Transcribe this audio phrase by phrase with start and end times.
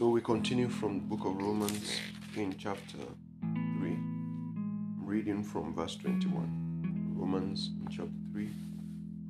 [0.00, 2.00] So we continue from the book of Romans
[2.34, 2.96] in chapter
[3.42, 3.90] 3.
[3.90, 7.12] I'm reading from verse 21.
[7.14, 8.48] Romans in chapter 3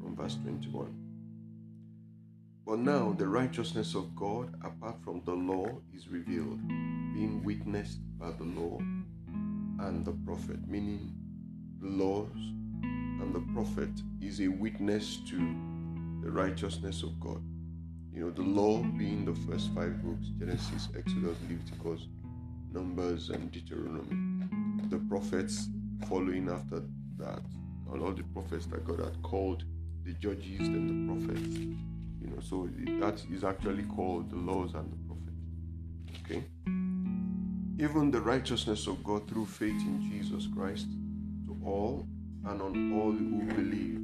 [0.00, 0.94] from verse 21.
[2.64, 8.30] But now the righteousness of God apart from the law is revealed, being witnessed by
[8.30, 11.12] the law and the prophet, meaning
[11.80, 12.30] the laws
[12.84, 13.90] and the prophet
[14.22, 15.36] is a witness to
[16.22, 17.42] the righteousness of God.
[18.12, 22.08] You know, the law being the first five books Genesis, Exodus, Leviticus,
[22.72, 24.46] Numbers, and Deuteronomy.
[24.88, 25.68] The prophets
[26.08, 26.82] following after
[27.18, 27.42] that,
[27.88, 29.64] all the prophets that God had called,
[30.04, 31.56] the judges and the prophets.
[32.20, 32.68] You know, so
[33.00, 35.40] that is actually called the laws and the prophets.
[36.24, 36.44] Okay?
[37.82, 40.88] Even the righteousness of God through faith in Jesus Christ
[41.46, 42.06] to all
[42.46, 44.00] and on all who believe.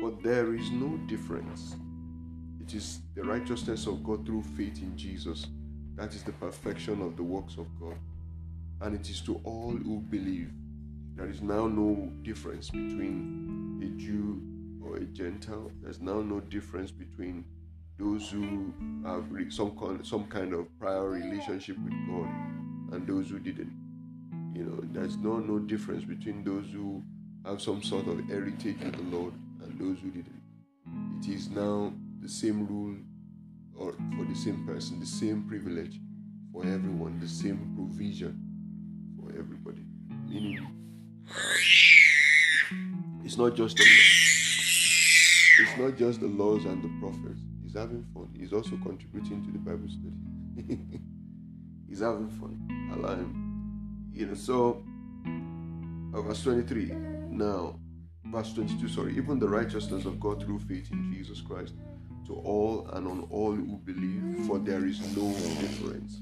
[0.00, 1.76] For there is no difference
[2.70, 5.48] it is the righteousness of God through faith in Jesus.
[5.96, 7.96] That is the perfection of the works of God.
[8.80, 10.52] And it is to all who believe.
[11.16, 14.40] There is now no difference between a Jew
[14.84, 15.72] or a Gentile.
[15.82, 17.44] There's now no difference between
[17.98, 18.72] those who
[19.04, 22.28] have some kind, some kind of prior relationship with God
[22.92, 23.72] and those who didn't.
[24.54, 27.02] You know, there's no no difference between those who
[27.44, 29.32] have some sort of heritage with the Lord
[29.64, 30.40] and those who didn't.
[31.20, 31.92] It is now
[32.30, 32.96] same rule
[33.74, 35.98] or for the same person, the same privilege
[36.52, 38.38] for everyone, the same provision
[39.18, 39.82] for everybody.
[40.28, 40.66] Meaning,
[43.24, 43.84] it's not just the
[45.60, 47.40] it's not just the laws and the prophets.
[47.62, 48.34] He's having fun.
[48.38, 50.78] He's also contributing to the Bible study.
[51.88, 52.90] He's having fun.
[52.94, 54.10] Allow him.
[54.12, 54.82] You know, so
[56.14, 56.92] uh, verse 23.
[57.30, 57.78] Now,
[58.26, 61.74] verse 22, sorry, even the righteousness of God through faith in Jesus Christ
[62.30, 65.28] to all and on all who believe, for there is no
[65.60, 66.20] difference.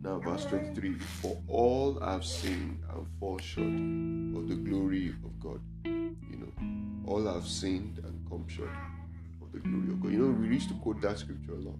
[0.00, 5.60] Now, verse 23 For all have sinned and fall short of the glory of God.
[5.84, 8.70] You know, all have sinned and come short
[9.42, 10.12] of the glory of God.
[10.12, 11.78] You know, we used to quote that scripture a lot.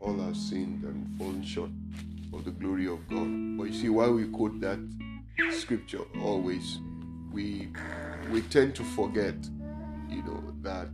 [0.00, 1.70] All have sinned and fallen short
[2.32, 3.58] of the glory of God.
[3.58, 4.78] But you see, why we quote that
[5.52, 6.78] scripture always,
[7.30, 7.68] we
[8.32, 9.36] we tend to forget,
[10.08, 10.88] you know, that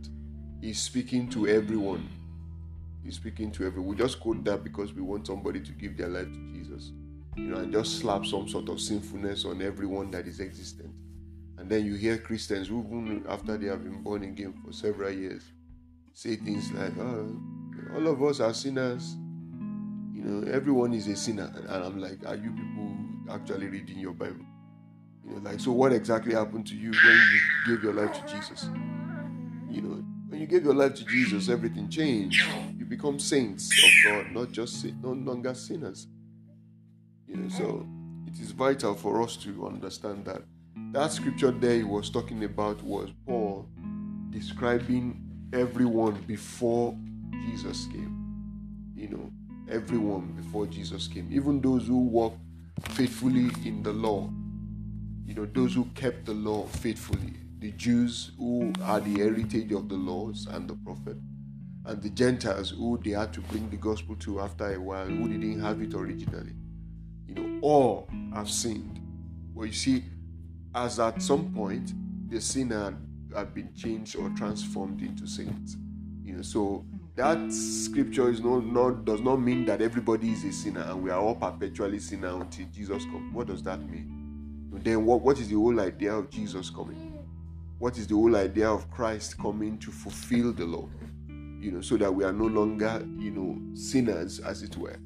[0.61, 2.09] He's speaking to everyone.
[3.03, 3.89] He's speaking to everyone.
[3.89, 6.91] We just quote that because we want somebody to give their life to Jesus.
[7.35, 10.91] You know, and just slap some sort of sinfulness on everyone that is existent.
[11.57, 15.43] And then you hear Christians even after they have been born again for several years,
[16.13, 17.39] say things like, oh,
[17.95, 19.15] all of us are sinners.
[20.13, 21.53] You know, everyone is a sinner.
[21.55, 22.95] And I'm like, are you people
[23.29, 24.45] actually reading your Bible?
[25.23, 28.33] You know, like, so what exactly happened to you when you gave your life to
[28.33, 28.69] Jesus?
[29.69, 30.03] You know,
[30.37, 32.45] when you gave your life to Jesus, everything changed.
[32.77, 36.05] You become saints of God, not just no longer sinners.
[37.27, 37.87] You know, so
[38.27, 40.43] it is vital for us to understand that
[40.91, 43.67] that scripture there he was talking about was Paul
[44.29, 45.19] describing
[45.53, 46.95] everyone before
[47.47, 48.93] Jesus came.
[48.95, 49.31] You know,
[49.71, 52.37] everyone before Jesus came, even those who walked
[52.89, 54.29] faithfully in the law.
[55.25, 59.89] You know, those who kept the law faithfully the Jews who are the heritage of
[59.89, 61.17] the laws and the prophet,
[61.85, 65.27] and the Gentiles who they had to bring the gospel to after a while, who
[65.27, 66.53] didn't have it originally.
[67.27, 69.01] You know, all have sinned.
[69.53, 70.03] Well, you see,
[70.75, 71.93] as at some point
[72.29, 72.95] the sinner
[73.35, 75.77] had been changed or transformed into saints.
[76.23, 76.85] You know, so
[77.15, 81.09] that scripture is not, not does not mean that everybody is a sinner and we
[81.09, 83.33] are all perpetually sinner until Jesus comes.
[83.33, 84.13] What does that mean?
[84.83, 87.06] Then what, what is the whole idea of Jesus coming?
[87.79, 90.89] What is the whole idea of Christ coming to fulfill the law?
[91.59, 94.97] You know, so that we are no longer, you know, sinners, as it were.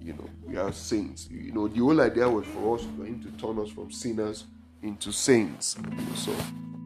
[0.00, 1.28] You know, we are saints.
[1.30, 4.44] You know, the whole idea was for us for him to turn us from sinners
[4.82, 5.76] into saints.
[5.82, 6.34] You know, so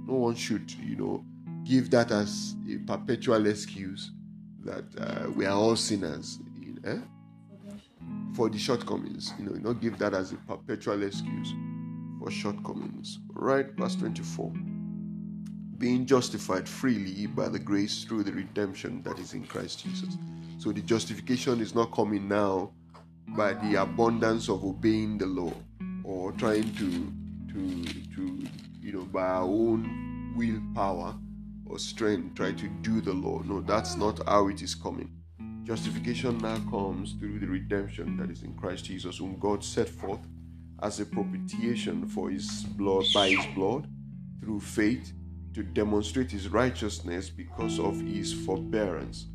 [0.06, 1.25] no one should, you know,
[1.64, 4.11] give that as a perpetual excuse
[4.64, 6.41] that uh, we are all sinners.
[6.61, 6.99] You know, eh?
[8.35, 11.52] For the shortcomings, you know, not give that as a perpetual excuse
[12.19, 13.20] for shortcomings.
[13.35, 14.52] Right, verse 24
[15.82, 20.17] being justified freely by the grace through the redemption that is in Christ Jesus.
[20.58, 22.70] So the justification is not coming now
[23.31, 25.52] by the abundance of obeying the law
[26.05, 27.12] or trying to
[27.52, 27.84] to
[28.14, 28.46] to
[28.81, 31.17] you know by our own willpower
[31.67, 33.43] or strength try to do the law.
[33.44, 35.11] No, that's not how it is coming.
[35.64, 40.20] Justification now comes through the redemption that is in Christ Jesus, whom God set forth
[40.81, 43.88] as a propitiation for his blood by his blood
[44.40, 45.12] through faith
[45.54, 49.26] to demonstrate his righteousness because of his forbearance,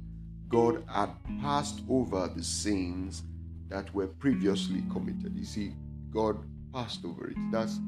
[0.49, 1.09] God had
[1.41, 3.23] passed over the sins
[3.69, 5.33] that were previously committed.
[5.35, 5.73] You see,
[6.11, 6.37] God
[6.73, 7.37] passed over it.
[7.51, 7.79] That's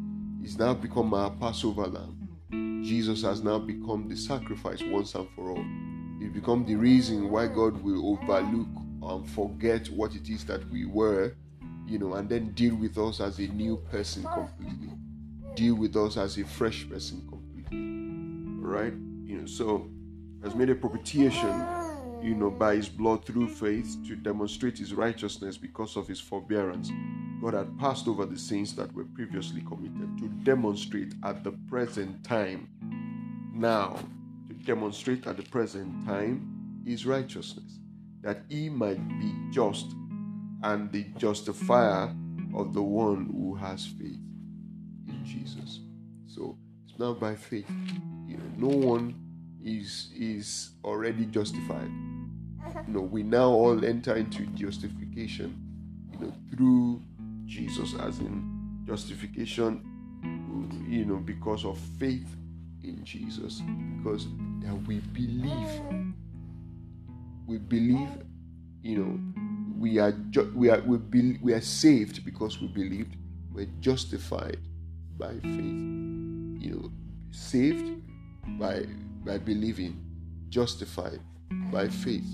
[0.42, 2.82] He's now become our Passover lamb.
[2.84, 5.66] Jesus has now become the sacrifice once and for all.
[6.20, 8.68] He's become the reason why God will overlook
[9.02, 11.36] and forget what it is that we were,
[11.86, 14.90] you know, and then deal with us as a new person completely.
[15.56, 17.39] Deal with us as a fresh person completely.
[18.70, 18.94] Right?
[19.24, 19.90] You know, so
[20.44, 21.54] has made a propitiation
[22.22, 26.92] you know, by his blood through faith to demonstrate his righteousness because of his forbearance.
[27.42, 32.24] God had passed over the sins that were previously committed to demonstrate at the present
[32.24, 32.68] time,
[33.54, 33.98] now,
[34.48, 37.80] to demonstrate at the present time his righteousness,
[38.22, 39.94] that he might be just
[40.64, 42.14] and the justifier
[42.54, 44.20] of the one who has faith
[45.08, 45.80] in Jesus.
[46.28, 46.58] So
[47.00, 47.68] now by faith.
[48.58, 49.16] No one
[49.64, 51.90] is is already justified.
[52.88, 55.58] You know, we now all enter into justification,
[56.12, 57.02] you know, through
[57.46, 59.82] Jesus, as in justification,
[60.88, 62.28] you know, because of faith
[62.84, 63.62] in Jesus,
[63.98, 64.28] because
[64.62, 65.82] that we believe,
[67.48, 68.10] we believe,
[68.84, 69.20] you know,
[69.80, 73.16] we are ju- we are we be- we are saved because we believed.
[73.54, 74.60] We're justified
[75.18, 76.19] by faith.
[76.60, 76.92] You know,
[77.32, 78.02] saved
[78.60, 78.86] by
[79.26, 80.00] by believing,
[80.50, 81.20] justified
[81.72, 82.26] by faith.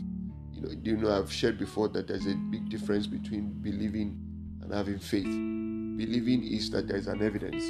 [0.52, 4.20] You know, you know, I've shared before that there's a big difference between believing
[4.62, 5.26] and having faith.
[5.26, 7.64] Believing is that there's an evidence,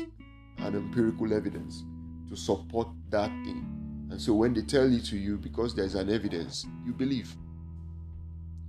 [0.57, 1.83] an empirical evidence
[2.29, 4.07] to support that thing.
[4.11, 7.35] And so when they tell it to you because there's an evidence, you believe.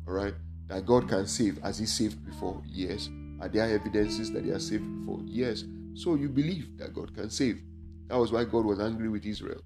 [0.07, 0.35] All right?
[0.69, 1.59] That God can save.
[1.63, 2.63] Has He saved before?
[2.67, 3.09] Yes.
[3.41, 5.21] Are there evidences that He has saved before?
[5.25, 5.65] Yes.
[5.95, 7.61] So you believe that God can save.
[8.09, 9.61] That was why God was angry with Israel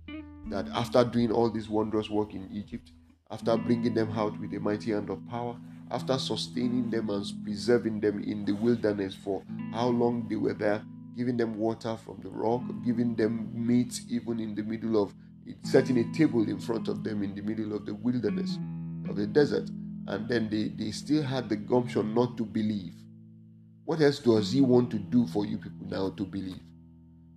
[0.50, 2.92] that after doing all this wondrous work in Egypt,
[3.30, 5.56] after bringing them out with a mighty hand of power,
[5.90, 9.42] after sustaining them and preserving them in the wilderness for
[9.72, 10.82] how long they were there,
[11.16, 15.14] giving them water from the rock, giving them meat even in the middle of
[15.62, 18.58] setting a table in front of them in the middle of the wilderness
[19.08, 19.68] of the desert,
[20.08, 22.94] and then they, they still had the gumption not to believe.
[23.84, 26.60] What else does He want to do for you people now to believe?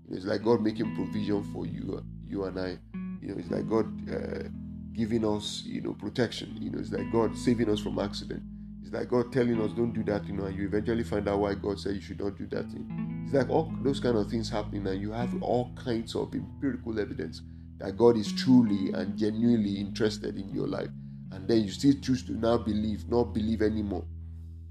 [0.10, 2.78] It's like God making provision for you, you and I
[3.24, 4.50] you know, it's like God uh,
[4.94, 6.58] giving us, you know, protection.
[6.60, 8.44] You know, it's like God saving us from accident.
[8.84, 11.40] It's like God telling us, don't do that, you know, and you eventually find out
[11.40, 13.24] why God said you should not do that thing.
[13.26, 17.00] It's like all those kind of things happening, and you have all kinds of empirical
[17.00, 17.42] evidence
[17.78, 20.90] that God is truly and genuinely interested in your life.
[21.32, 24.04] And then you still choose to now believe, not believe anymore.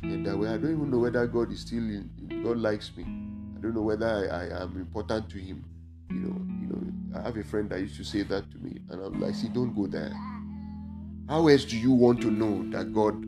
[0.03, 2.11] And that way, I don't even know whether God is still in,
[2.45, 3.32] God likes me.
[3.63, 5.65] Don't know whether I, I am important to Him.
[6.11, 8.81] You know, you know, I have a friend that used to say that to me,
[8.91, 10.13] and I'm like, see, don't go there.
[11.29, 13.25] How else do you want to know that God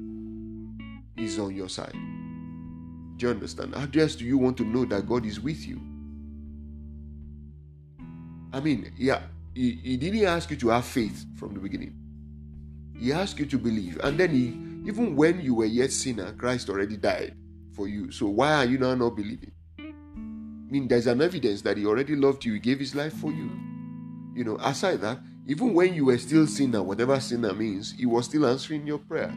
[1.17, 1.93] is on your side?
[3.17, 3.77] Do you understand?
[3.77, 5.81] How else do you want to know that God is with you?
[8.53, 9.23] I mean, yeah,
[9.55, 11.95] he, he didn't ask you to have faith from the beginning.
[12.99, 14.01] He asked you to believe.
[14.03, 14.47] And then he,
[14.89, 17.37] even when you were yet sinner, Christ already died
[17.73, 18.11] for you.
[18.11, 19.53] So why are you now not believing?
[20.75, 22.55] Mean, there's an evidence that He already loved you.
[22.55, 23.49] He gave His life for you.
[24.35, 28.25] You know, aside that, even when you were still sinner, whatever sinner means, He was
[28.25, 29.33] still answering your prayers.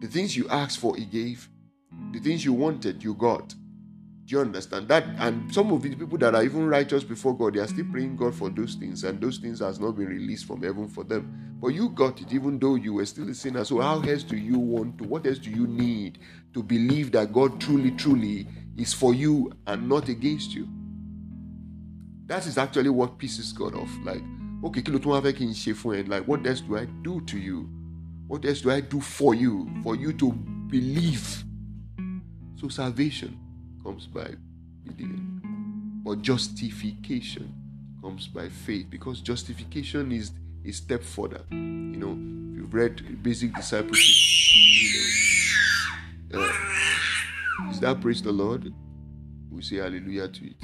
[0.00, 1.48] The things you asked for, He gave.
[2.12, 3.48] The things you wanted, you got.
[4.26, 5.04] Do you understand that?
[5.18, 8.16] And some of these people that are even righteous before God, they are still praying
[8.16, 11.56] God for those things, and those things has not been released from heaven for them.
[11.58, 13.64] But you got it, even though you were still a sinner.
[13.64, 15.04] So how else do you want to?
[15.04, 16.18] What else do you need
[16.52, 20.68] to believe that God truly, truly is for you and not against you.
[22.26, 23.90] That is actually what pisses God off.
[24.04, 24.22] Like,
[24.64, 26.08] okay, kí ló tún wá?
[26.08, 27.68] Like, what else do I do to you?
[28.26, 29.68] What else do I do for you?
[29.82, 31.44] For you to believe.
[32.56, 33.38] So salvation
[33.82, 34.34] comes by
[34.84, 36.02] believing.
[36.04, 37.52] But justification
[38.02, 40.32] comes by faith because justification is
[40.64, 41.42] a step further.
[41.50, 42.12] You know,
[42.52, 44.16] if you've read basic discipleship,
[46.30, 46.73] you know, uh,
[47.70, 48.72] is that praise the Lord?
[49.50, 50.62] We say hallelujah to it.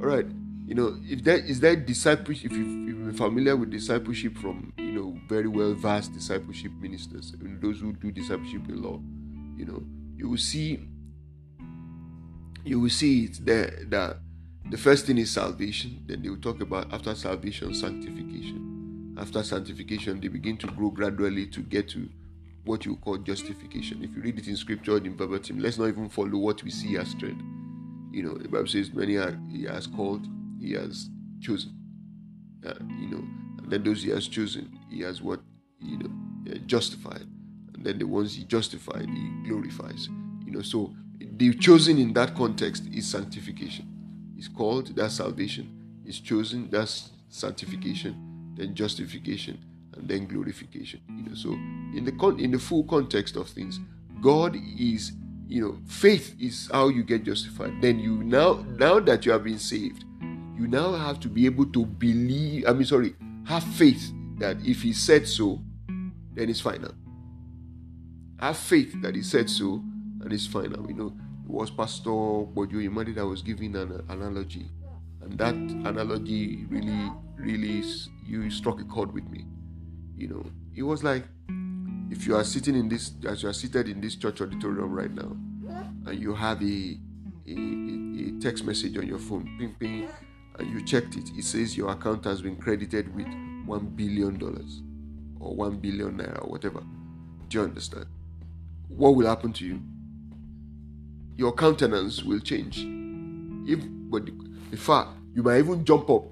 [0.00, 0.26] All right.
[0.66, 5.18] You know, if that is that discipleship, if you've, familiar with discipleship from you know
[5.28, 9.00] very well vast discipleship ministers, and those who do discipleship a lot,
[9.56, 9.82] you know,
[10.14, 10.78] you will see
[12.64, 14.18] you will see it there that
[14.70, 16.04] the first thing is salvation.
[16.06, 19.14] Then they will talk about after salvation, sanctification.
[19.18, 22.08] After sanctification, they begin to grow gradually to get to
[22.68, 24.04] what you call justification.
[24.04, 26.98] If you read it in scripture in verbatim, let's not even follow what we see
[26.98, 27.42] as trend.
[28.12, 30.26] You know, the Bible says, many are, he has called,
[30.60, 31.08] he has
[31.40, 31.72] chosen.
[32.66, 33.24] Uh, you know,
[33.58, 35.40] and then those he has chosen, he has what,
[35.80, 36.10] you know,
[36.52, 37.26] uh, justified,
[37.74, 40.08] and then the ones he justified, he glorifies.
[40.44, 43.86] You know, so the chosen in that context is sanctification.
[44.36, 46.02] It's called that salvation.
[46.04, 49.58] It's chosen that's sanctification, then justification,
[49.94, 51.00] and then glorification.
[51.08, 51.56] You know, so
[51.94, 53.80] in the con- in the full context of things,
[54.20, 55.12] God is
[55.46, 57.80] you know faith is how you get justified.
[57.80, 60.04] Then you now now that you have been saved,
[60.58, 62.66] you now have to be able to believe.
[62.66, 63.14] I mean, sorry,
[63.46, 65.60] have faith that if He said so,
[66.34, 66.92] then it's final.
[68.40, 69.82] Have faith that He said so,
[70.20, 70.86] and it's final.
[70.88, 74.66] You know, it was Pastor Poju Oyemade that was giving an analogy,
[75.22, 77.82] and that analogy really, really,
[78.26, 79.46] you struck a chord with me.
[80.16, 81.24] You know, it was like
[82.10, 85.12] if you are sitting in this, as you are seated in this church auditorium right
[85.12, 85.36] now,
[86.06, 86.98] and you have a
[87.46, 90.08] a, a text message on your phone, ping ping,
[90.58, 93.26] and you checked it, it says your account has been credited with
[93.66, 94.82] one billion dollars
[95.40, 96.80] or one billion naira or whatever.
[97.48, 98.06] Do you understand?
[98.88, 99.80] What will happen to you?
[101.36, 102.78] Your countenance will change.
[103.68, 106.24] If but in fact, you might even jump up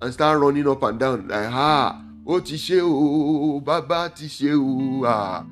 [0.00, 4.52] and start running up and down like ah ó ti ṣe o bàbá ti ṣe
[4.54, 5.04] o.
[5.06, 5.46] Ah.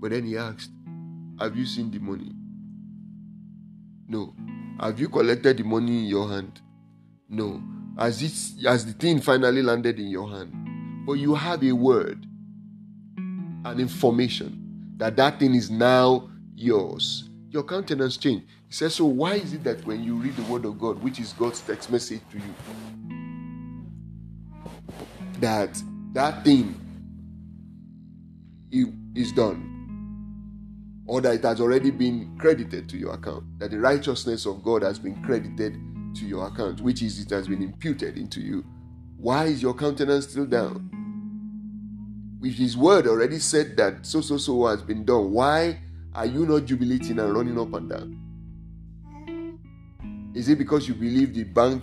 [0.00, 0.70] But then he asked
[1.38, 2.32] have you seen the money?
[4.08, 4.34] No.
[4.78, 6.60] Have you collected the money in your hand?
[7.28, 7.62] No.
[7.98, 10.52] As it as the thing finally landed in your hand.
[11.06, 12.26] But you have a word
[13.64, 17.28] an information that that thing is now yours.
[17.50, 20.64] Your countenance changed he says so why is it that when you read the word
[20.64, 23.19] of god which is god's text message to you
[25.40, 25.82] that
[26.12, 26.74] that thing
[29.14, 29.66] is done.
[31.06, 33.44] Or that it has already been credited to your account.
[33.58, 35.74] That the righteousness of god has been credited
[36.16, 38.64] to your account which is it has been imputed into you.
[39.16, 40.88] Why is your countenance still down?
[42.42, 45.80] If his word already said that so so so has been done why
[46.14, 48.16] are you not jubilating and running up and down?
[50.34, 51.82] Is it because you believe the bank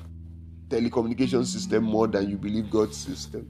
[0.69, 3.49] telecommunication system more than you believe God's system?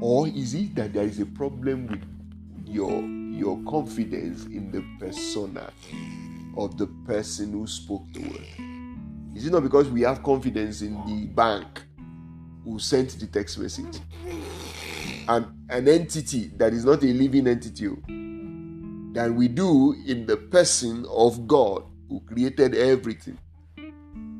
[0.00, 2.02] Or is it that there is a problem with
[2.66, 5.70] your your confidence in the persona
[6.56, 9.36] of the person who spoke the word?
[9.36, 11.82] Is it not because we have confidence in the bank
[12.64, 13.98] who sent the text message?
[15.26, 20.36] And an entity that is not a living entity oh, than we do in the
[20.36, 23.38] person of God who created everything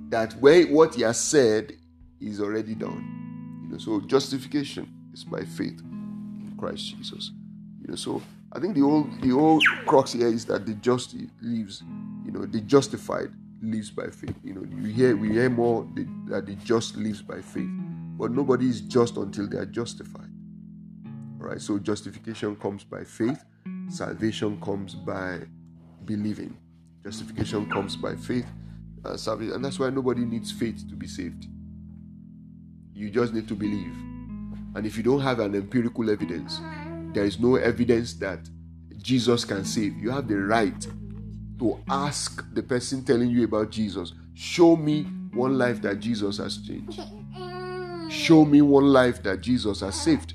[0.08, 1.73] that where what he has said
[2.20, 3.62] is already done.
[3.64, 7.32] You know, so justification is by faith in Christ Jesus.
[7.80, 11.14] You know, so I think the whole the whole crux here is that the just
[11.42, 11.82] lives,
[12.25, 13.30] you know, the justified
[13.61, 14.34] lives by faith.
[14.44, 17.70] You know, you hear we hear more the, that the just lives by faith,
[18.16, 20.30] but nobody is just until they are justified.
[21.40, 23.44] All right, so justification comes by faith,
[23.88, 25.40] salvation comes by
[26.04, 26.56] believing.
[27.02, 28.46] Justification comes by faith,
[29.04, 31.46] uh, and that's why nobody needs faith to be saved.
[32.94, 33.92] You just need to believe.
[34.75, 36.61] And if you don't have an empirical evidence,
[37.12, 38.40] there is no evidence that
[38.96, 39.96] Jesus can save.
[39.99, 40.87] You have the right
[41.58, 46.58] to ask the person telling you about Jesus, show me one life that Jesus has
[46.58, 47.00] changed.
[48.11, 50.34] Show me one life that Jesus has saved.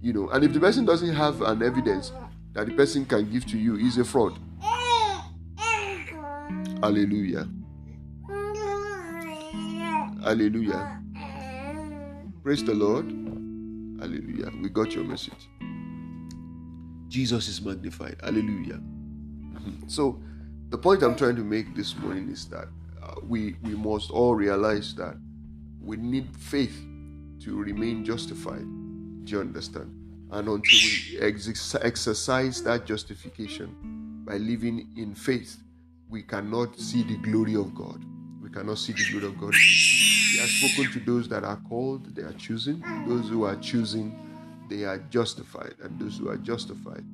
[0.00, 2.12] You know, and if the person doesn't have an evidence
[2.52, 4.38] that the person can give to you, is a fraud.
[6.82, 7.48] Hallelujah.
[10.26, 11.00] Hallelujah.
[12.42, 13.04] Praise the Lord.
[14.00, 14.50] Hallelujah.
[14.60, 15.48] We got your message.
[17.06, 18.16] Jesus is magnified.
[18.22, 18.80] Hallelujah.
[19.86, 20.20] So,
[20.70, 22.66] the point I'm trying to make this morning is that
[23.00, 25.16] uh, we we must all realize that
[25.80, 26.76] we need faith
[27.44, 28.66] to remain justified.
[29.24, 29.94] Do you understand?
[30.32, 35.62] And until we ex- exercise that justification by living in faith,
[36.08, 38.04] we cannot see the glory of God.
[38.56, 39.54] Cannot see the glory of God.
[39.54, 42.82] He has spoken to those that are called, they are choosing.
[43.06, 44.18] Those who are choosing,
[44.70, 45.74] they are justified.
[45.82, 47.04] And those who are justified,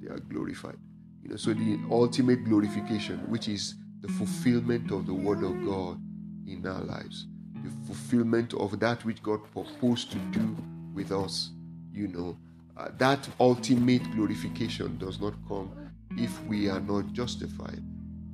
[0.00, 0.76] they are glorified.
[1.22, 6.00] You know, so the ultimate glorification, which is the fulfillment of the word of God
[6.48, 7.28] in our lives,
[7.62, 10.56] the fulfillment of that which God proposed to do
[10.92, 11.50] with us,
[11.92, 12.36] you know,
[12.76, 15.70] uh, that ultimate glorification does not come
[16.16, 17.84] if we are not justified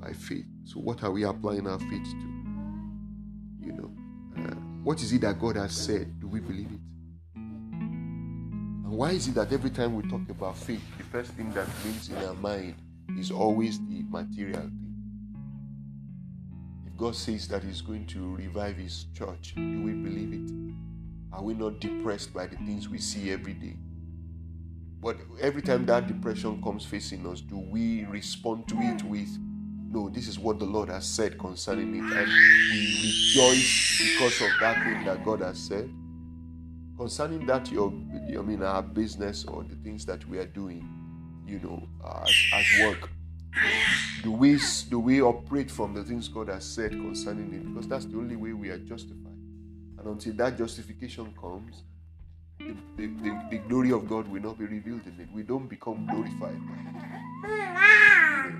[0.01, 0.47] by faith.
[0.65, 2.44] So, what are we applying our faith to?
[3.65, 3.91] You know,
[4.37, 6.21] uh, what is it that God has said?
[6.21, 6.81] Do we believe it?
[7.35, 11.67] And why is it that every time we talk about faith, the first thing that
[11.83, 12.75] comes in our mind
[13.19, 14.95] is always the material thing?
[16.87, 20.75] If God says that He's going to revive His church, do we believe it?
[21.33, 23.77] Are we not depressed by the things we see every day?
[25.01, 29.29] But every time that depression comes facing us, do we respond to it with,
[29.95, 32.81] no, this is what the Lord has said concerning it, and we
[33.37, 35.89] rejoice because of that thing that God has said?
[36.99, 40.89] Concerning that, your, I mean, our business or the things that we are doing,
[41.47, 43.11] you know, uh, as, as work,
[44.25, 44.59] do we
[44.91, 47.69] do we operate from the things God has said concerning it?
[47.69, 49.39] Because that's the only way we are justified.
[49.99, 51.85] And until that justification comes,
[52.59, 55.29] the, the, the, the, glory of God will not be revealed in it.
[55.33, 56.61] We don't become glorified.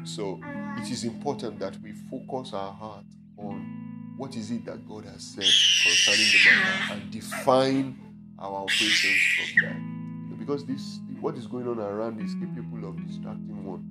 [0.05, 0.41] So
[0.79, 3.05] it is important that we focus our heart
[3.39, 5.45] on what is it that God has said
[5.83, 7.99] concerning the matter and define
[8.39, 10.39] our operations from that.
[10.39, 13.89] Because this what is going on around is capable of distracting one.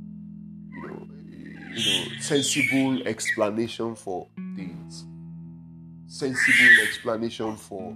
[0.72, 1.08] You know,
[1.74, 5.06] you know, sensible explanation for things.
[6.06, 7.96] Sensible explanation for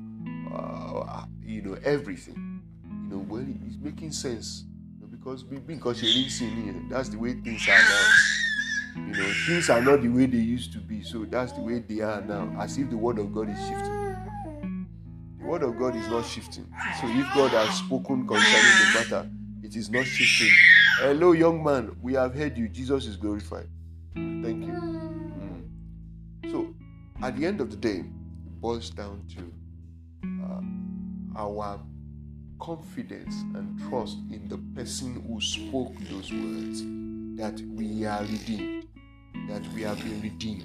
[0.54, 2.62] uh, you know, everything.
[3.10, 4.66] You know, well, it's making sense.
[5.28, 9.08] Because because you're listening here, that's the way things are now.
[9.08, 11.80] You know, things are not the way they used to be, so that's the way
[11.80, 14.16] they are now, as if the word of God is shifting.
[15.42, 16.66] The word of God is not shifting.
[17.02, 19.30] So if God has spoken concerning the matter,
[19.64, 20.56] it is not shifting.
[21.00, 22.70] Hello, young man, we have heard you.
[22.70, 23.68] Jesus is glorified.
[24.16, 24.72] Thank you.
[24.72, 26.52] Mm.
[26.52, 26.74] So,
[27.22, 29.44] at the end of the day, it boils down to
[30.46, 31.82] uh, our
[32.60, 36.82] confidence and trust in the person who spoke those words
[37.38, 38.88] that we are redeemed,
[39.48, 40.64] that we have been redeemed,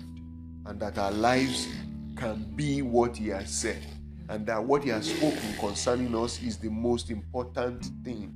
[0.66, 1.68] and that our lives
[2.16, 3.84] can be what He has said,
[4.28, 8.34] and that what He has spoken concerning us is the most important thing.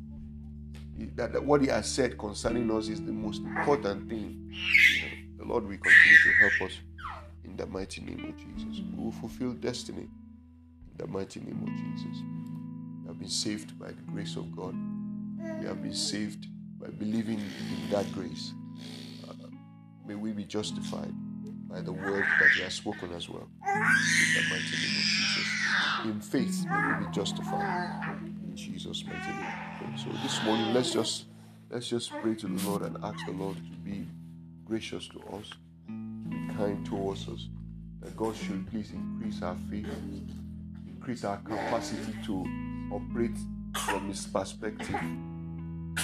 [1.14, 4.52] That, what He has said concerning us is the most important thing.
[5.38, 6.78] The Lord will continue to help us
[7.44, 8.82] in the mighty name of Jesus.
[8.96, 12.22] We will fulfill destiny in the mighty name of Jesus.
[13.16, 14.74] Have been saved by the grace of God.
[15.58, 16.48] We have been saved
[16.78, 18.52] by believing in that grace.
[19.26, 19.32] Uh,
[20.06, 21.14] may we be justified
[21.66, 23.48] by the word that He has spoken as well.
[23.66, 23.80] In
[24.34, 25.48] the mighty name of Jesus.
[26.04, 28.18] In faith, may we be justified.
[28.20, 29.96] In Jesus' mighty name.
[29.96, 31.24] So this morning, let's just
[31.70, 34.06] let's just pray to the Lord and ask the Lord to be
[34.66, 35.48] gracious to us,
[35.86, 37.48] to be kind towards us,
[38.02, 39.86] that God should please increase our faith
[40.86, 43.36] increase our capacity to operate
[43.76, 44.94] from His perspective.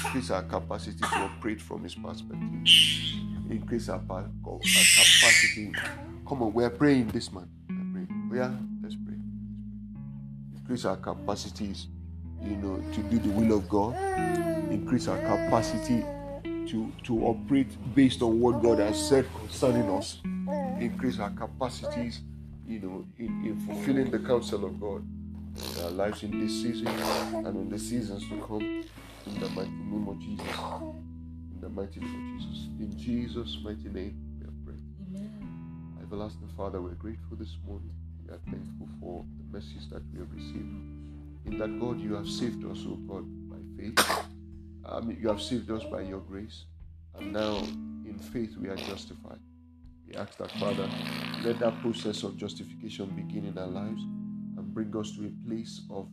[0.04, 2.66] Increase our capacity to operate from His perspective.
[3.50, 5.72] Increase our, our capacity.
[6.26, 7.48] Come on, we're praying this man.
[8.30, 8.44] We're.
[8.44, 9.14] Oh, let's pray.
[10.56, 11.88] Increase our capacities,
[12.42, 13.94] you know, to do the will of God.
[14.70, 16.04] Increase our capacity
[16.44, 20.20] to, to operate based on what God has said concerning us.
[20.80, 22.22] Increase our capacities
[22.66, 25.04] you know, in, in fulfilling the counsel of God
[25.56, 28.84] in our lives in this season and in the seasons to come.
[29.26, 30.46] In the mighty name of Jesus.
[31.52, 32.66] In the mighty name of Jesus.
[32.80, 34.84] In Jesus' mighty name, we are praying.
[35.08, 35.98] Amen.
[36.02, 37.92] Everlasting Father, we're grateful this morning.
[38.24, 40.74] We are thankful for the message that we have received.
[41.46, 45.04] In that, God, you have saved us, oh God, by faith.
[45.04, 46.64] Mean, you have saved us by your grace.
[47.16, 49.38] And now, in faith, we are justified.
[50.08, 50.88] We ask that, Father,
[51.44, 54.02] let that process of justification begin in our lives
[54.74, 56.08] bring us to a place of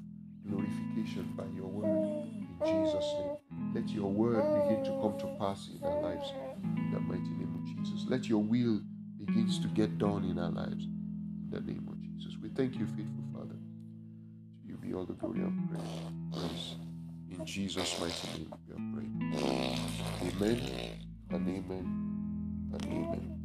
[0.47, 1.85] glorification by your word.
[1.85, 3.37] In Jesus' name.
[3.73, 6.33] Let your word begin to come to pass in our lives.
[6.63, 8.05] In the mighty name of Jesus.
[8.09, 8.81] Let your will
[9.17, 10.85] begins to get done in our lives.
[10.85, 12.37] In the name of Jesus.
[12.41, 13.55] We thank you, faithful Father.
[13.55, 15.69] To you be all the glory and
[16.31, 16.75] praise.
[17.31, 19.79] In Jesus' mighty name we are praying.
[20.21, 20.61] Amen
[21.29, 23.38] and amen and amen.